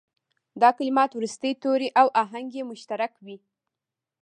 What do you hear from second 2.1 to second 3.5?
آهنګ یې مشترک وي.